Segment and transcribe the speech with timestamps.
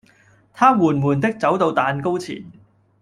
[0.51, 2.43] 他緩緩的走到蛋糕前